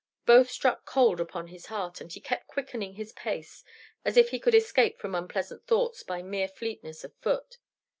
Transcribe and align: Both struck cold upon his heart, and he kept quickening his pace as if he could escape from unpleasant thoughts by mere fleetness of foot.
Both 0.25 0.49
struck 0.49 0.83
cold 0.83 1.19
upon 1.21 1.49
his 1.49 1.67
heart, 1.67 2.01
and 2.01 2.11
he 2.11 2.19
kept 2.19 2.47
quickening 2.47 2.93
his 2.95 3.13
pace 3.13 3.63
as 4.03 4.17
if 4.17 4.31
he 4.31 4.39
could 4.39 4.55
escape 4.55 4.97
from 4.97 5.13
unpleasant 5.13 5.67
thoughts 5.67 6.01
by 6.01 6.23
mere 6.23 6.47
fleetness 6.47 7.03
of 7.03 7.13
foot. 7.17 7.59